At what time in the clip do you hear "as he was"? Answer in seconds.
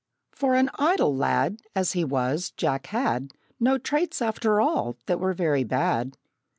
1.75-2.49